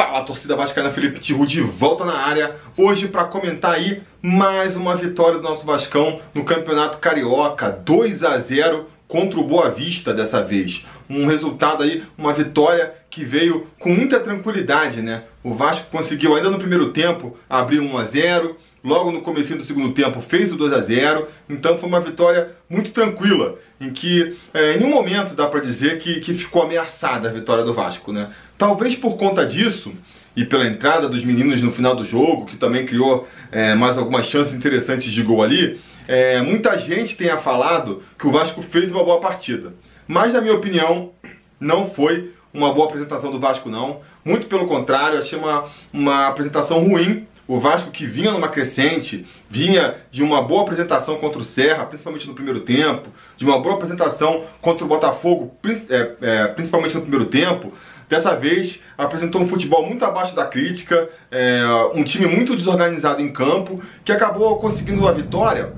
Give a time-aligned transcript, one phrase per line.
[0.00, 4.96] Fala, torcida vascaína, Felipe Tiru de volta na área, hoje para comentar aí mais uma
[4.96, 10.42] vitória do nosso Vascão no Campeonato Carioca, 2 a 0 contra o Boa Vista dessa
[10.42, 10.86] vez.
[11.06, 15.24] Um resultado aí, uma vitória que veio com muita tranquilidade, né?
[15.44, 19.62] O Vasco conseguiu ainda no primeiro tempo abrir 1 a 0, logo no começo do
[19.62, 24.36] segundo tempo fez o 2 a 0 então foi uma vitória muito tranquila, em que
[24.54, 28.12] é, em nenhum momento dá para dizer que, que ficou ameaçada a vitória do Vasco,
[28.12, 28.30] né?
[28.56, 29.92] Talvez por conta disso
[30.36, 34.26] e pela entrada dos meninos no final do jogo, que também criou é, mais algumas
[34.26, 39.04] chances interessantes de gol ali, é, muita gente tenha falado que o Vasco fez uma
[39.04, 39.74] boa partida.
[40.06, 41.12] Mas, na minha opinião,
[41.58, 44.00] não foi uma boa apresentação do Vasco, não.
[44.24, 49.96] Muito pelo contrário, achei uma, uma apresentação ruim o Vasco que vinha numa crescente, vinha
[50.08, 54.44] de uma boa apresentação contra o Serra, principalmente no primeiro tempo, de uma boa apresentação
[54.60, 55.52] contra o Botafogo,
[55.88, 57.72] é, é, principalmente no primeiro tempo.
[58.08, 61.60] Dessa vez apresentou um futebol muito abaixo da crítica, é,
[61.92, 65.72] um time muito desorganizado em campo, que acabou conseguindo a vitória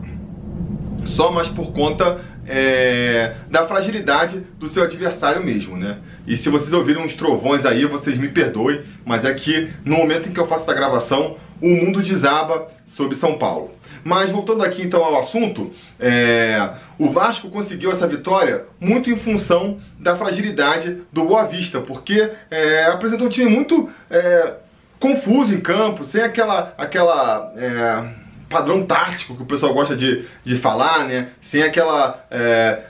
[1.06, 5.98] só mais por conta é, da fragilidade do seu adversário mesmo, né?
[6.26, 10.28] E se vocês ouvirem uns trovões aí, vocês me perdoem, mas é que no momento
[10.28, 13.70] em que eu faço essa gravação, o mundo desaba sobre São Paulo.
[14.04, 19.78] Mas voltando aqui então ao assunto, é, o Vasco conseguiu essa vitória muito em função
[19.98, 24.54] da fragilidade do Boa Vista, porque é, apresentou um time muito é,
[24.98, 30.56] confuso em campo, sem aquela, aquela é, padrão tático que o pessoal gosta de, de
[30.56, 31.28] falar, né?
[31.40, 32.82] sem aquela é,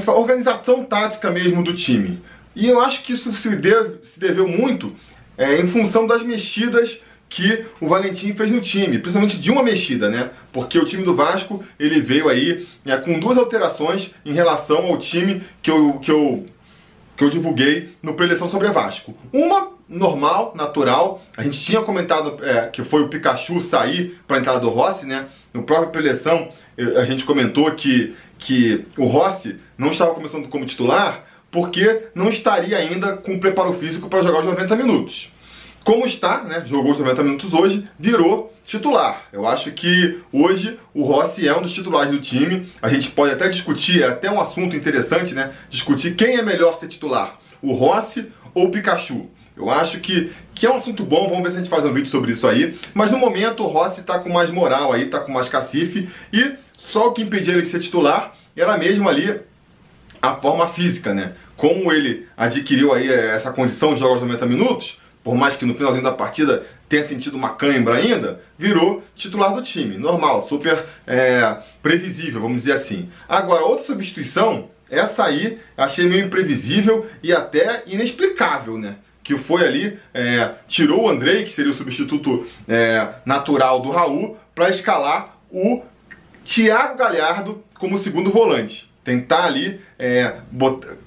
[0.00, 2.20] fala, organização tática mesmo do time.
[2.54, 4.94] E eu acho que isso se, deve, se deveu muito
[5.38, 7.00] é, em função das mexidas
[7.34, 10.30] que o Valentim fez no time, principalmente de uma mexida, né?
[10.52, 14.98] Porque o time do Vasco ele veio aí é, com duas alterações em relação ao
[14.98, 16.44] time que eu, que eu,
[17.16, 19.14] que eu divulguei no preleção sobre Vasco.
[19.32, 24.40] Uma normal, natural, a gente tinha comentado é, que foi o Pikachu sair para a
[24.40, 25.26] entrada do Rossi, né?
[25.54, 26.50] No próprio preleção
[26.98, 32.76] a gente comentou que, que o Rossi não estava começando como titular porque não estaria
[32.76, 35.31] ainda com preparo físico para jogar os 90 minutos
[35.84, 39.22] como está, né, jogou os 90 minutos hoje, virou titular.
[39.32, 42.68] Eu acho que hoje o Rossi é um dos titulares do time.
[42.80, 45.52] A gente pode até discutir, é até um assunto interessante, né?
[45.68, 49.28] Discutir quem é melhor ser titular, o Rossi ou o Pikachu.
[49.56, 51.92] Eu acho que, que é um assunto bom, vamos ver se a gente faz um
[51.92, 52.78] vídeo sobre isso aí.
[52.94, 56.08] Mas no momento o Rossi está com mais moral aí, está com mais cacife.
[56.32, 59.40] E só o que impedia ele de ser titular era mesmo ali
[60.20, 61.32] a forma física, né?
[61.56, 65.74] Como ele adquiriu aí essa condição de jogar os 90 minutos, por mais que no
[65.74, 69.96] finalzinho da partida tenha sentido uma cãibra ainda, virou titular do time.
[69.96, 73.08] Normal, super é, previsível, vamos dizer assim.
[73.28, 78.96] Agora, outra substituição, essa aí achei meio imprevisível e até inexplicável, né?
[79.24, 84.36] Que foi ali, é, tirou o Andrei, que seria o substituto é, natural do Raul,
[84.54, 85.82] para escalar o
[86.44, 90.36] Thiago Galhardo como segundo volante tentar ali é,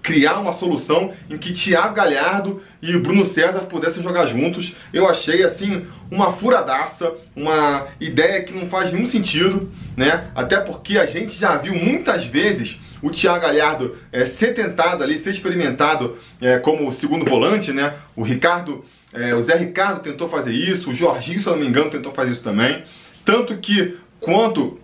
[0.02, 4.76] criar uma solução em que Thiago Galhardo e Bruno César pudessem jogar juntos.
[4.94, 10.28] Eu achei assim uma furadaça, uma ideia que não faz nenhum sentido, né?
[10.36, 15.18] Até porque a gente já viu muitas vezes o Thiago Galhardo é, ser tentado ali,
[15.18, 17.94] ser experimentado é, como segundo volante, né?
[18.16, 18.84] O Ricardo,
[19.14, 22.12] é, o Zé Ricardo tentou fazer isso, o Jorginho, se eu não me engano, tentou
[22.12, 22.84] fazer isso também.
[23.24, 24.80] Tanto que quando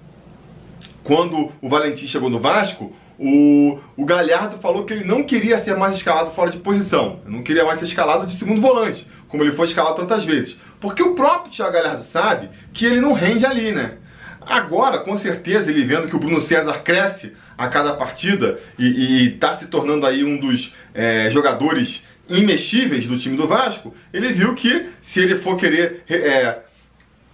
[1.03, 5.77] quando o Valentim chegou no Vasco, o, o Galhardo falou que ele não queria ser
[5.77, 9.51] mais escalado fora de posição, não queria mais ser escalado de segundo volante, como ele
[9.51, 10.59] foi escalado tantas vezes.
[10.79, 13.99] Porque o próprio Thiago Galhardo sabe que ele não rende ali, né?
[14.41, 19.53] Agora, com certeza, ele vendo que o Bruno César cresce a cada partida e está
[19.53, 24.89] se tornando aí um dos é, jogadores imexíveis do time do Vasco, ele viu que
[25.03, 26.57] se ele for querer é,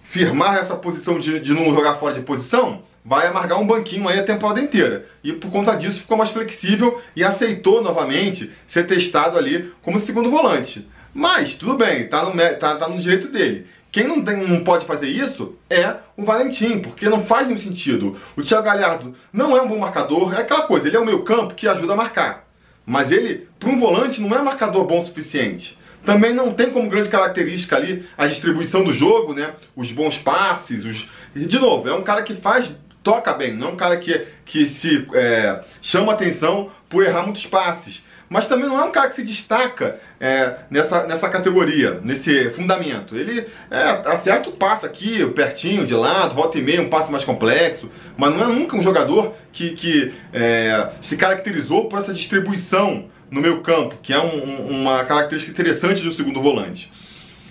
[0.02, 4.18] firmar essa posição de, de não jogar fora de posição, vai amargar um banquinho aí
[4.20, 5.06] a temporada inteira.
[5.24, 10.30] E por conta disso ficou mais flexível e aceitou novamente ser testado ali como segundo
[10.30, 10.86] volante.
[11.14, 13.66] Mas tudo bem, tá no, tá, tá no direito dele.
[13.90, 18.20] Quem não, tem, não pode fazer isso é o Valentim, porque não faz nenhum sentido.
[18.36, 21.24] O Thiago Galhardo não é um bom marcador, é aquela coisa, ele é o meio
[21.24, 22.46] campo que ajuda a marcar.
[22.84, 25.78] Mas ele, para um volante, não é marcador bom o suficiente.
[26.04, 29.52] Também não tem como grande característica ali a distribuição do jogo, né?
[29.74, 31.08] Os bons passes, os...
[31.34, 34.68] De novo, é um cara que faz toca bem, não é um cara que, que
[34.68, 38.06] se é, chama atenção por errar muitos passes.
[38.28, 43.16] Mas também não é um cara que se destaca é, nessa, nessa categoria, nesse fundamento.
[43.16, 47.24] Ele é, acerta o passe aqui, pertinho, de lado, volta e meio, um passe mais
[47.24, 53.06] complexo, mas não é nunca um jogador que, que é, se caracterizou por essa distribuição
[53.30, 56.92] no meio campo, que é um, uma característica interessante um segundo volante.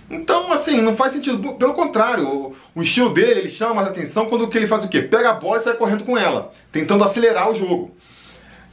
[0.10, 1.54] Então, assim, não faz sentido.
[1.54, 5.02] Pelo contrário, o, estilo dele, ele chama mais atenção quando que ele faz o quê?
[5.02, 7.96] Pega a bola e sai correndo com ela, tentando acelerar o jogo.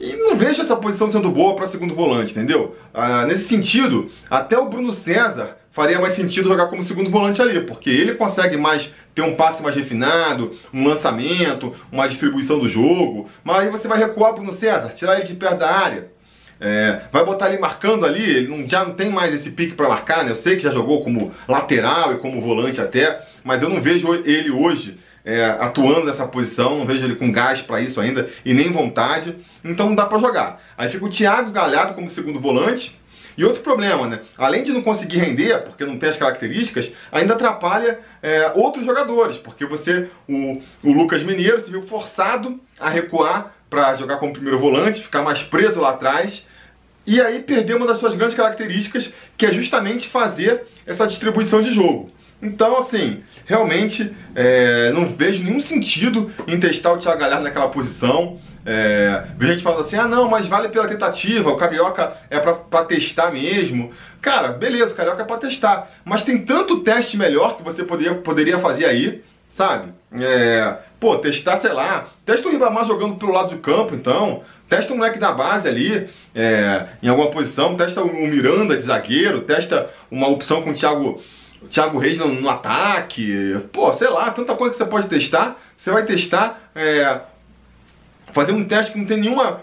[0.01, 2.77] E não vejo essa posição sendo boa para segundo volante, entendeu?
[2.93, 7.61] Ah, nesse sentido, até o Bruno César faria mais sentido jogar como segundo volante ali,
[7.61, 13.29] porque ele consegue mais ter um passe mais refinado, um lançamento, uma distribuição do jogo.
[13.43, 16.13] Mas aí você vai recuar o Bruno César, tirar ele de perto da área.
[16.61, 19.89] É, vai botar ele marcando ali, ele não, já não tem mais esse pique para
[19.89, 20.31] marcar, né?
[20.31, 24.15] Eu sei que já jogou como lateral e como volante até, mas eu não vejo
[24.25, 28.53] ele hoje é, atuando nessa posição, não vejo ele com gás para isso ainda e
[28.53, 30.61] nem vontade, então não dá para jogar.
[30.77, 33.01] Aí fica o Thiago Galhardo como segundo volante.
[33.37, 34.21] E outro problema, né?
[34.39, 39.37] Além de não conseguir render, porque não tem as características, ainda atrapalha é, outros jogadores,
[39.37, 44.59] porque você, o, o Lucas Mineiro, se viu forçado a recuar para jogar como primeiro
[44.59, 46.47] volante, ficar mais preso lá atrás.
[47.07, 51.71] E aí perder uma das suas grandes características, que é justamente fazer essa distribuição de
[51.71, 52.11] jogo.
[52.41, 58.39] Então, assim, realmente é, não vejo nenhum sentido em testar o Thiago Galhardo naquela posição.
[58.67, 63.31] É, gente falando assim, ah não, mas vale pela tentativa, o Carioca é pra, testar
[63.31, 63.93] mesmo.
[64.23, 65.91] Cara, beleza, o Carioca é pra testar.
[66.05, 69.93] Mas tem tanto teste melhor que você poderia, poderia fazer aí, sabe?
[70.19, 74.43] É, pô, testar, sei lá, testa o Ribamar jogando pelo lado do campo, então.
[74.67, 79.43] Testa o moleque da base ali, é, em alguma posição, testa o Miranda de zagueiro,
[79.43, 81.21] testa uma opção com o Thiago
[81.69, 83.59] Thiago Reis no, no, ataque.
[83.73, 85.59] Pô, sei lá, tanta coisa que você pode testar.
[85.77, 87.21] Você vai testar, é,
[88.35, 89.61] fazer um teste que não tem nenhuma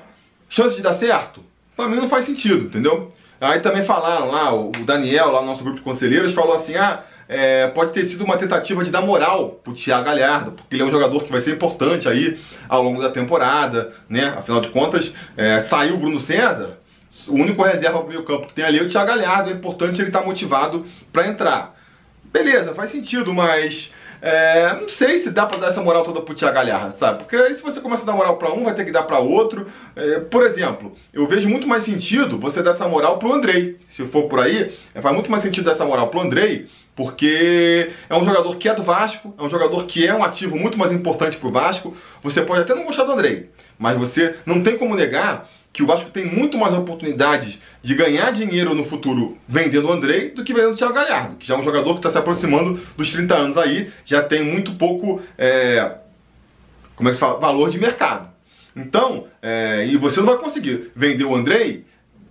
[0.49, 1.43] chance de dar certo.
[1.75, 3.13] Pra mim não faz sentido, entendeu?
[3.39, 7.03] Aí também falaram lá, o Daniel, lá no nosso grupo de conselheiros, falou assim: ah,
[7.27, 10.85] é, pode ter sido uma tentativa de dar moral pro Thiago Galhardo, porque ele é
[10.85, 12.39] um jogador que vai ser importante aí
[12.69, 14.33] ao longo da temporada, né?
[14.37, 16.77] Afinal de contas, é, saiu o Bruno César,
[17.27, 19.99] o único reserva pro meio campo que tem ali é o Thiago Galhardo, é importante
[19.99, 21.75] ele estar tá motivado para entrar.
[22.31, 23.91] Beleza, faz sentido, mas
[24.21, 27.19] é, não sei se dá pra dar essa moral toda pro Thiago Galhardo, sabe?
[27.19, 29.17] Porque aí se você começa a dar moral pra um, vai ter que dar pra
[29.17, 29.65] outro.
[29.95, 33.79] É, por exemplo, eu vejo muito mais sentido você dar essa moral pro Andrei.
[33.89, 37.89] Se for por aí, é, faz muito mais sentido dar essa moral pro Andrei, porque
[38.07, 40.77] é um jogador que é do Vasco, é um jogador que é um ativo muito
[40.77, 41.97] mais importante pro Vasco.
[42.21, 45.85] Você pode até não gostar do Andrei, mas você não tem como negar que o
[45.85, 50.53] Vasco tem muito mais oportunidades de ganhar dinheiro no futuro vendendo o Andrei do que
[50.53, 53.35] vendendo o Thiago Galhardo, que já é um jogador que está se aproximando dos 30
[53.35, 55.95] anos aí, já tem muito pouco, é,
[56.95, 58.29] como é que se fala, valor de mercado.
[58.75, 61.85] Então, é, e você não vai conseguir vender o Andrei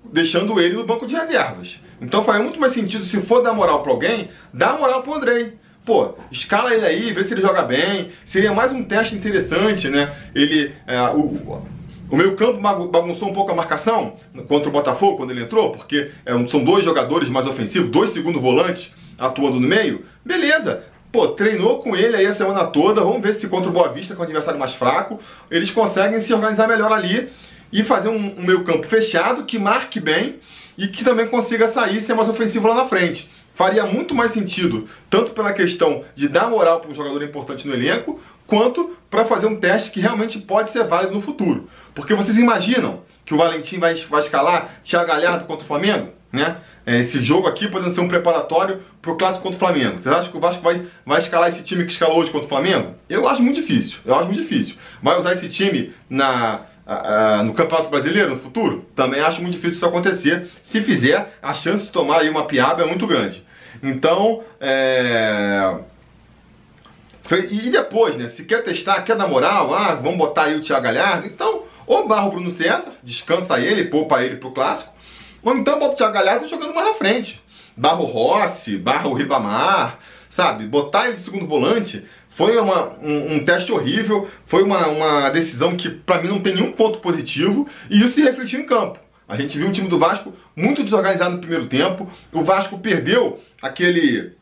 [0.04, 1.80] deixando ele no banco de reservas.
[2.00, 5.14] Então faria muito mais sentido, se for dar moral para alguém, dar moral para o
[5.14, 5.54] Andrei.
[5.84, 8.10] Pô, escala ele aí, vê se ele joga bem.
[8.24, 10.14] Seria mais um teste interessante, né?
[10.34, 11.62] Ele, é, o,
[12.10, 14.14] o meio campo bagunçou um pouco a marcação
[14.48, 18.40] contra o Botafogo quando ele entrou, porque é, são dois jogadores mais ofensivos, dois segundo
[18.40, 20.04] volantes atuando no meio.
[20.24, 23.00] Beleza, Pô, treinou com ele aí a semana toda.
[23.00, 25.18] Vamos ver se contra o Boa Vista, com o adversário mais fraco,
[25.50, 27.28] eles conseguem se organizar melhor ali
[27.72, 30.36] e fazer um, um meio-campo fechado que marque bem
[30.78, 33.28] e que também consiga sair e ser mais ofensivo lá na frente.
[33.54, 37.74] Faria muito mais sentido, tanto pela questão de dar moral para um jogador importante no
[37.74, 41.70] elenco, quanto para fazer um teste que realmente pode ser válido no futuro.
[41.94, 46.08] Porque vocês imaginam que o Valentim vai, vai escalar Thiago Galhardo contra o Flamengo?
[46.32, 46.56] Né?
[46.84, 49.98] É, esse jogo aqui podendo ser um preparatório para o clássico contra o Flamengo.
[49.98, 52.48] Vocês acham que o Vasco vai, vai escalar esse time que escalou hoje contra o
[52.48, 52.94] Flamengo?
[53.08, 53.98] Eu acho muito difícil.
[54.04, 54.74] Eu acho muito difícil.
[55.02, 56.62] Vai usar esse time na,
[57.44, 58.86] no Campeonato Brasileiro no futuro?
[58.96, 60.48] Também acho muito difícil isso acontecer.
[60.62, 63.44] Se fizer, a chance de tomar aí uma piaba é muito grande.
[63.82, 65.78] Então, é
[67.38, 68.28] e depois, né?
[68.28, 72.06] Se quer testar, quer dar moral, ah, vamos botar aí o Thiago Galhardo, então, ou
[72.06, 74.92] barra o Bruno César, descansa ele, poupa ele pro clássico,
[75.42, 77.42] ou então bota o Thiago Galhardo jogando mais na frente.
[77.76, 80.66] Barra o Rossi, barra o Ribamar, sabe?
[80.66, 85.76] Botar ele de segundo volante foi uma, um, um, teste horrível, foi uma, uma decisão
[85.76, 88.98] que para mim não tem nenhum ponto positivo e isso se refletiu em campo.
[89.28, 92.10] A gente viu um time do Vasco muito desorganizado no primeiro tempo.
[92.32, 94.32] O Vasco perdeu aquele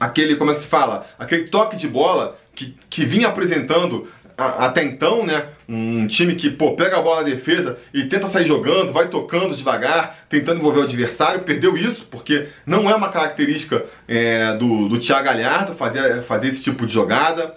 [0.00, 1.06] aquele, como é que se fala?
[1.18, 5.48] Aquele toque de bola que, que vinha apresentando a, até então, né?
[5.68, 9.54] Um time que, pô, pega a bola na defesa e tenta sair jogando, vai tocando
[9.54, 14.98] devagar, tentando envolver o adversário, perdeu isso, porque não é uma característica é, do, do
[14.98, 17.54] Thiago Galhardo fazer, fazer esse tipo de jogada.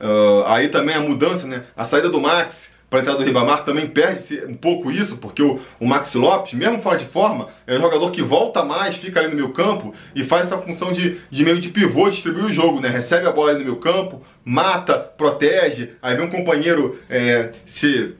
[0.00, 1.62] Uh, aí também a mudança, né?
[1.76, 5.42] A saída do Max, para a entrada do Ribamar também perde um pouco isso, porque
[5.42, 9.18] o, o Maxi Lopes, mesmo fora de forma, é um jogador que volta mais, fica
[9.18, 12.52] ali no meu campo e faz essa função de, de meio de pivô, distribuir o
[12.52, 12.90] jogo, né?
[12.90, 18.14] Recebe a bola ali no meu campo, mata, protege, aí vem um companheiro é, se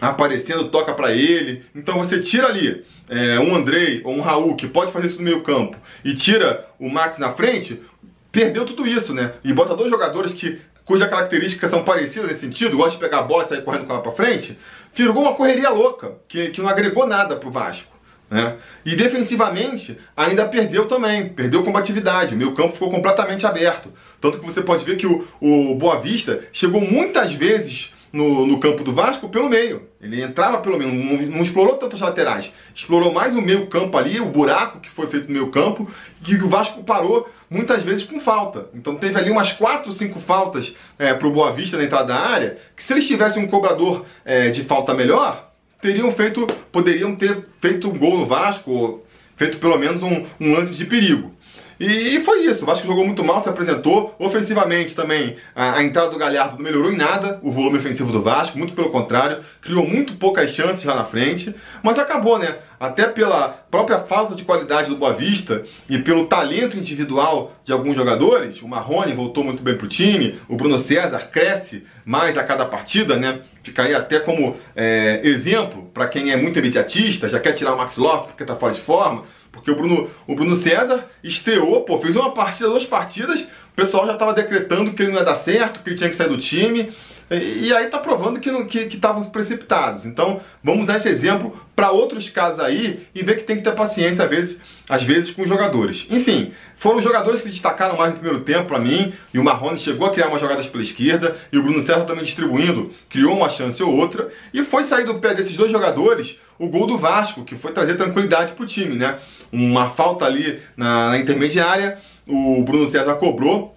[0.00, 1.64] aparecendo, toca para ele.
[1.74, 5.24] Então você tira ali é, um Andrei ou um Raul que pode fazer isso no
[5.24, 7.82] meio campo e tira o Max na frente,
[8.30, 9.32] perdeu tudo isso, né?
[9.42, 13.22] E bota dois jogadores que cujas características são parecidas nesse sentido, gosta de pegar a
[13.22, 14.58] bola e sair correndo com ela para frente,
[14.92, 17.96] ficou uma correria louca, que, que não agregou nada pro Vasco.
[18.28, 18.56] Né?
[18.84, 23.88] E defensivamente ainda perdeu também, perdeu combatividade, o meio campo ficou completamente aberto.
[24.20, 28.58] Tanto que você pode ver que o, o Boa Vista chegou muitas vezes no, no,
[28.58, 29.88] campo do Vasco pelo meio.
[30.00, 32.52] Ele entrava pelo meio, não, não, explorou tantas laterais.
[32.74, 35.90] Explorou mais o meio campo ali, o buraco que foi feito no meio campo,
[36.22, 38.68] que o Vasco parou muitas vezes com falta.
[38.74, 42.20] Então teve ali umas 4, 5 faltas é, para o Boa Vista na entrada da
[42.20, 45.50] área, que se eles tivessem um cobrador é, de falta melhor,
[45.80, 49.02] teriam feito, poderiam ter feito um gol no Vasco,
[49.36, 51.32] feito pelo menos um, um lance de perigo.
[51.80, 52.62] E, foi isso.
[52.62, 54.14] O Vasco jogou muito mal, se apresentou.
[54.18, 58.22] Ofensivamente também, a, a, entrada do Galhardo não melhorou em nada o volume ofensivo do
[58.22, 62.56] Vasco, muito pelo contrário, criou muito poucas chances lá na frente, mas acabou, né?
[62.78, 67.96] Até pela própria falta de qualidade do Boa Vista e pelo talento individual de alguns
[67.96, 72.66] jogadores, o Marrone voltou muito bem pro time, o Bruno César cresce mais a cada
[72.66, 73.40] partida, né?
[73.62, 77.78] Fica aí até como é, exemplo para quem é muito imediatista, já quer tirar o
[77.78, 82.00] Max Lopes porque tá fora de forma porque o Bruno, o Bruno César estreou, pô,
[82.00, 85.36] fez uma partida, duas partidas, o pessoal já estava decretando que ele não ia dar
[85.36, 86.92] certo, que ele tinha que sair do time.
[87.30, 88.50] E, aí tá provando que
[88.92, 90.04] estavam que, precipitados.
[90.04, 93.72] Então, vamos usar esse exemplo para outros casos aí e ver que tem que ter
[93.72, 94.58] paciência às vezes,
[94.88, 96.08] às vezes com os jogadores.
[96.10, 99.44] Enfim, foram os jogadores que se destacaram mais no primeiro tempo para mim, e o
[99.44, 103.36] Marrone chegou a criar umas jogadas pela esquerda, e o Bruno César também distribuindo, criou
[103.36, 106.98] uma chance ou outra, e foi sair do pé desses dois jogadores o gol do
[106.98, 109.18] Vasco, que foi trazer tranquilidade para o time, né?
[109.50, 113.74] Uma falta ali na, na intermediária, o Bruno César cobrou,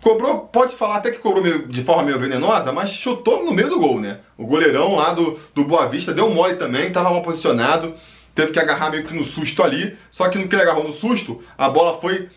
[0.00, 3.68] Cobrou, pode falar até que cobrou meio, de forma meio venenosa, mas chutou no meio
[3.68, 4.20] do gol, né?
[4.36, 7.94] O goleirão lá do, do Boa Vista deu mole também, estava mal posicionado,
[8.34, 9.96] teve que agarrar meio que no susto ali.
[10.10, 12.28] Só que no que ele agarrou no susto, a bola foi,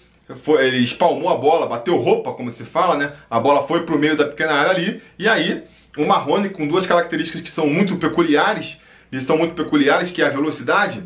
[0.44, 0.68] foi.
[0.68, 3.14] Ele espalmou a bola, bateu roupa, como se fala, né?
[3.30, 5.64] A bola foi pro meio da pequena área ali, e aí
[5.98, 8.80] o Marrone, com duas características que são muito peculiares,
[9.12, 11.04] e são muito peculiares, que é a velocidade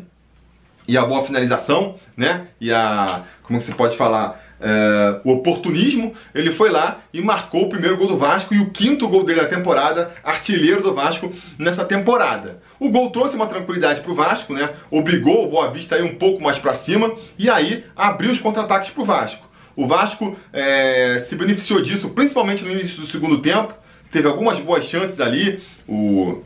[0.86, 2.48] e a boa finalização, né?
[2.60, 3.24] E a.
[3.42, 4.43] Como que se pode falar?
[4.60, 8.70] É, o oportunismo, ele foi lá e marcou o primeiro gol do Vasco e o
[8.70, 12.62] quinto gol dele na temporada, artilheiro do Vasco nessa temporada.
[12.78, 14.70] O gol trouxe uma tranquilidade para o Vasco, né?
[14.90, 18.40] Obrigou o Boa Vista a ir um pouco mais para cima e aí abriu os
[18.40, 19.44] contra-ataques para o Vasco.
[19.76, 23.74] O Vasco é, se beneficiou disso, principalmente no início do segundo tempo.
[24.10, 26.42] Teve algumas boas chances ali, o,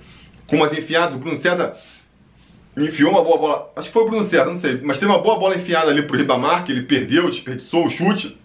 [0.46, 1.76] com umas enfiadas, o Bruno César
[2.86, 3.72] enfiou uma boa bola.
[3.76, 4.80] Acho que foi o Bruno César, não sei.
[4.82, 8.38] Mas teve uma boa bola enfiada ali pro Ribamar, que ele perdeu, desperdiçou o chute.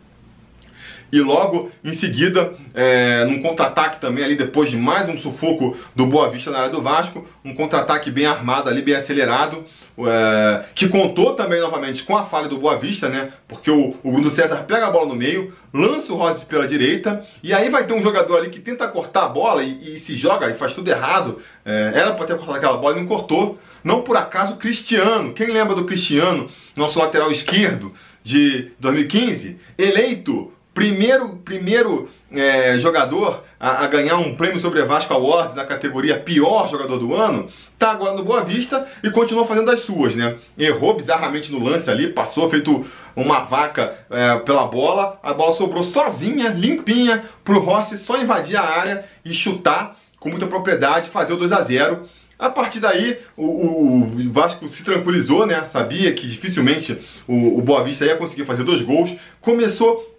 [1.14, 6.08] E logo em seguida, é, num contra-ataque também ali, depois de mais um sufoco do
[6.08, 9.64] Boa Vista na área do Vasco, um contra-ataque bem armado ali, bem acelerado,
[10.00, 13.32] é, que contou também novamente com a falha do Boa Vista, né?
[13.48, 17.24] Porque o, o Bruno César pega a bola no meio, lança o Rossi pela direita,
[17.44, 20.18] e aí vai ter um jogador ali que tenta cortar a bola e, e se
[20.18, 21.40] joga e faz tudo errado.
[21.64, 23.60] É, era para ter cortado aquela bola e não cortou.
[23.84, 25.34] Não por acaso Cristiano.
[25.34, 29.60] Quem lembra do Cristiano, nosso lateral esquerdo de 2015?
[29.78, 36.20] Eleito primeiro, primeiro é, jogador a, a, ganhar um prêmio sobre Vasco Awards na categoria
[36.20, 37.48] pior jogador do ano,
[37.78, 40.38] tá agora no Boa Vista e continua fazendo as suas, né?
[40.58, 42.86] Errou bizarramente no lance ali, passou feito
[43.16, 48.64] uma vaca é, pela bola, a bola sobrou sozinha, limpinha, pro Rossi só invadir a
[48.64, 53.46] área e chutar com muita propriedade, fazer o 2 a 0 a partir daí, o,
[53.46, 55.66] o, Vasco se tranquilizou, né?
[55.72, 59.16] Sabia que dificilmente o, o Boa Vista ia conseguir fazer dois gols.
[59.40, 60.14] Começou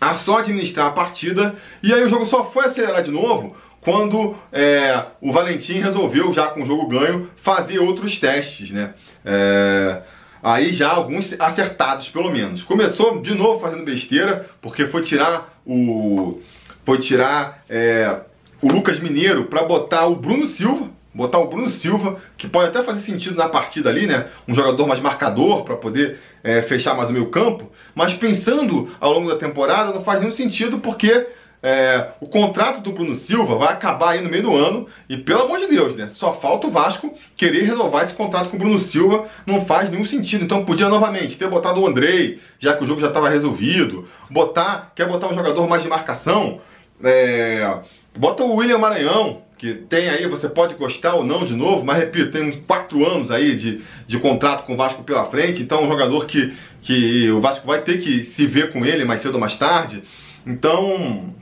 [0.00, 4.36] a só administrar a partida e aí o jogo só foi acelerar de novo quando
[4.52, 8.94] é, o Valentim resolveu, já com o jogo ganho, fazer outros testes, né?
[9.24, 10.02] É,
[10.42, 12.64] aí já alguns acertados, pelo menos.
[12.64, 16.40] Começou de novo fazendo besteira, porque foi tirar o.
[16.84, 18.22] Foi tirar é,
[18.60, 22.82] o Lucas Mineiro para botar o Bruno Silva botar o Bruno Silva, que pode até
[22.82, 24.26] fazer sentido na partida ali, né?
[24.46, 29.14] Um jogador mais marcador para poder é, fechar mais o meio campo, mas pensando ao
[29.14, 31.26] longo da temporada não faz nenhum sentido porque
[31.62, 35.44] é, o contrato do Bruno Silva vai acabar aí no meio do ano e pelo
[35.44, 36.10] amor de Deus, né?
[36.12, 40.04] Só falta o Vasco querer renovar esse contrato com o Bruno Silva, não faz nenhum
[40.04, 40.44] sentido.
[40.44, 44.92] Então podia novamente ter botado o Andrei, já que o jogo já estava resolvido, botar,
[44.94, 46.60] quer botar um jogador mais de marcação,
[47.02, 47.80] é,
[48.14, 51.98] bota o William Maranhão, que tem aí, você pode gostar ou não de novo, mas
[51.98, 55.78] repito, tem uns quatro anos aí de, de contrato com o Vasco pela frente, então
[55.78, 59.22] é um jogador que, que o Vasco vai ter que se ver com ele mais
[59.22, 60.02] cedo ou mais tarde,
[60.46, 61.34] então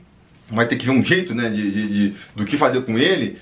[0.49, 3.37] vai ter que ver um jeito né, de, de, de do que fazer com ele.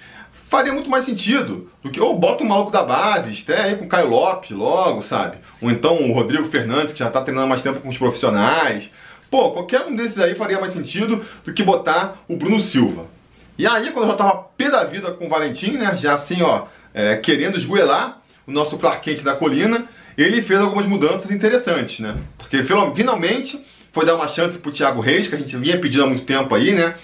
[0.49, 3.85] faria muito mais sentido do que, ou bota um maluco da base, estreia aí com
[3.85, 5.37] o Caio Lopes logo, sabe?
[5.61, 8.89] Ou então o Rodrigo Fernandes, que já tá treinando mais tempo com os profissionais.
[9.29, 13.12] Pô, qualquer um desses aí faria mais sentido do que botar o Bruno Silva.
[13.57, 16.41] E aí, quando eu já tava pé da vida com o Valentim, né, já assim,
[16.41, 21.99] ó, é, querendo esgoelar o nosso Clark Kent da colina, ele fez algumas mudanças interessantes,
[21.99, 22.17] né?
[22.37, 26.07] Porque finalmente foi dar uma chance pro Thiago Reis, que a gente vinha pedindo há
[26.07, 26.95] muito tempo aí, né?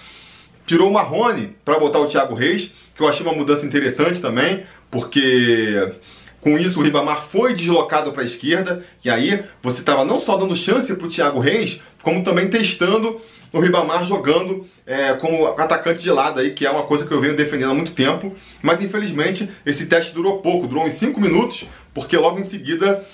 [0.66, 4.64] Tirou o Marrone para botar o Thiago Reis, que eu achei uma mudança interessante também,
[4.90, 5.92] porque
[6.40, 10.36] com isso o Ribamar foi deslocado para a esquerda, e aí você estava não só
[10.36, 13.20] dando chance para o Thiago Reis, como também testando
[13.52, 17.20] o Ribamar jogando é, como atacante de lado aí, que é uma coisa que eu
[17.20, 21.66] venho defendendo há muito tempo, mas infelizmente esse teste durou pouco, durou uns 5 minutos,
[21.92, 23.04] porque logo em seguida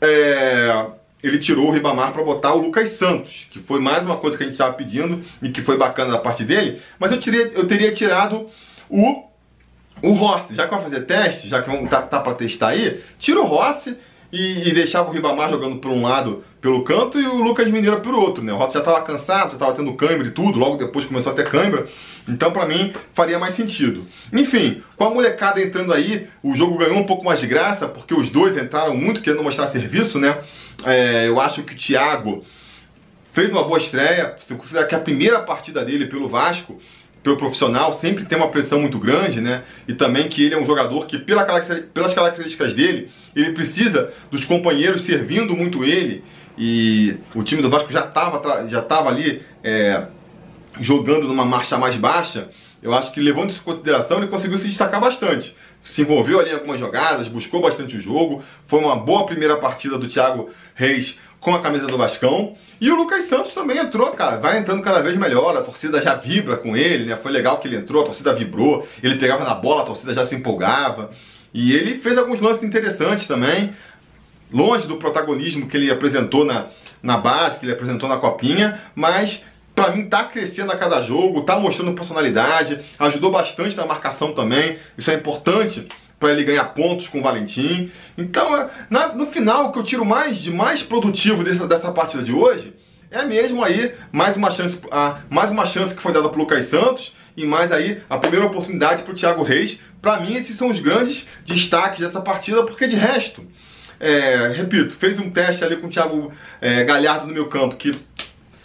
[0.00, 0.86] é,
[1.22, 4.42] ele tirou o Ribamar para botar o Lucas Santos, que foi mais uma coisa que
[4.42, 7.66] a gente estava pedindo e que foi bacana da parte dele, mas eu, tirei, eu
[7.66, 8.48] teria tirado
[8.88, 9.24] o,
[10.02, 13.02] o Rossi, já que vai fazer teste, já que vamos tá, tá para testar aí,
[13.18, 13.96] tira o Rossi
[14.32, 18.00] e, e, deixava o Ribamar jogando por um lado pelo canto e o Lucas Mineiro
[18.00, 18.52] por outro, né?
[18.52, 21.34] O Rossi já estava cansado, já estava tendo câimbra e tudo, logo depois começou a
[21.34, 21.88] ter câimbra,
[22.28, 24.04] então para mim faria mais sentido.
[24.32, 28.14] Enfim, com a molecada entrando aí, o jogo ganhou um pouco mais de graça, porque
[28.14, 30.38] os dois entraram muito querendo mostrar serviço, né?
[30.84, 32.44] É, eu acho que o Thiago
[33.32, 34.36] fez uma boa estreia.
[34.38, 36.80] Se considerar que a primeira partida dele pelo Vasco,
[37.22, 39.62] pelo profissional, sempre tem uma pressão muito grande, né?
[39.86, 41.44] E também que ele é um jogador que, pela,
[41.92, 46.24] pelas características dele, ele precisa dos companheiros servindo muito ele.
[46.56, 50.04] E o time do Vasco já estava já tava ali é,
[50.80, 52.48] jogando numa marcha mais baixa.
[52.82, 56.50] Eu acho que levando isso em consideração, ele conseguiu se destacar bastante se envolveu ali
[56.50, 58.44] em algumas jogadas, buscou bastante o jogo.
[58.66, 62.56] Foi uma boa primeira partida do Thiago Reis com a camisa do Vascão.
[62.80, 64.38] E o Lucas Santos também entrou, cara.
[64.38, 65.54] Vai entrando cada vez melhor.
[65.56, 67.16] A torcida já vibra com ele, né?
[67.16, 68.88] Foi legal que ele entrou, a torcida vibrou.
[69.02, 71.10] Ele pegava na bola, a torcida já se empolgava.
[71.52, 73.74] E ele fez alguns lances interessantes também.
[74.50, 76.68] Longe do protagonismo que ele apresentou na,
[77.02, 79.44] na base, que ele apresentou na copinha, mas
[79.74, 84.78] para mim tá crescendo a cada jogo, tá mostrando personalidade, ajudou bastante na marcação também.
[84.96, 85.86] Isso é importante
[86.20, 87.90] para ele ganhar pontos com o Valentim.
[88.16, 91.90] Então, é, na, no final, o que eu tiro mais de mais produtivo dessa, dessa
[91.90, 92.74] partida de hoje
[93.10, 96.66] é mesmo aí mais uma chance, a, mais uma chance que foi dada pro Lucas
[96.66, 99.80] Santos e mais aí a primeira oportunidade pro Thiago Reis.
[100.00, 103.44] Para mim, esses são os grandes destaques dessa partida, porque de resto,
[103.98, 107.92] é, repito, fez um teste ali com o Thiago é, Galhardo no meu campo que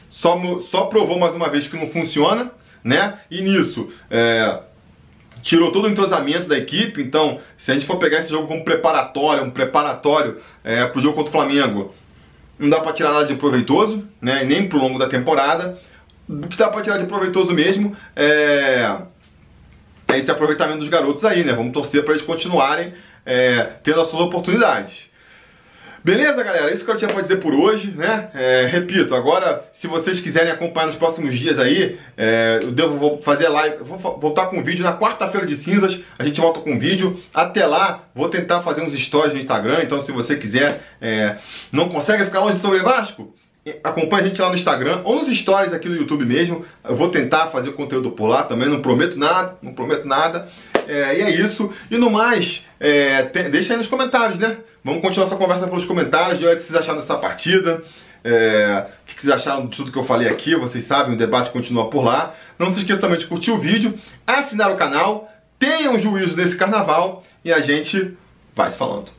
[0.10, 2.52] só, só provou mais uma vez que não funciona,
[2.84, 3.20] né?
[3.32, 4.60] E nisso, é,
[5.46, 7.02] tirou todo o entrosamento da equipe.
[7.02, 11.02] Então, se a gente for pegar esse jogo como preparatório, um preparatório é, para o
[11.02, 11.94] jogo contra o Flamengo,
[12.58, 14.44] não dá para tirar nada de proveitoso, né?
[14.44, 15.80] Nem pro longo da temporada.
[16.28, 18.98] O que dá para tirar de proveitoso mesmo é,
[20.08, 21.54] é esse aproveitamento dos garotos aí, né?
[21.54, 25.12] Vamos torcer para eles continuarem é, tendo as suas oportunidades.
[26.06, 26.72] Beleza, galera?
[26.72, 28.30] Isso que eu tinha pra dizer por hoje, né?
[28.36, 33.20] É, repito, agora, se vocês quiserem acompanhar nos próximos dias aí, é, eu devo vou
[33.24, 37.20] fazer live, vou voltar com vídeo na quarta-feira de cinzas, a gente volta com vídeo.
[37.34, 41.38] Até lá, vou tentar fazer uns stories no Instagram, então se você quiser, é,
[41.72, 43.34] não consegue ficar longe do Sobre Vasco?
[43.84, 46.64] Acompanhe a gente lá no Instagram ou nos stories aqui no YouTube mesmo.
[46.88, 50.50] Eu vou tentar fazer conteúdo por lá também, não prometo nada, não prometo nada.
[50.88, 51.72] É, e é isso.
[51.90, 54.58] E no mais, é, deixa aí nos comentários, né?
[54.84, 57.84] Vamos continuar essa conversa pelos comentários o que vocês acharam dessa partida.
[58.24, 61.52] É, o que vocês acharam de tudo que eu falei aqui, vocês sabem, o debate
[61.52, 62.34] continua por lá.
[62.58, 67.24] Não se esqueçam também de curtir o vídeo, assinar o canal, tenham juízo nesse carnaval
[67.44, 68.18] e a gente
[68.56, 69.12] vai se falando.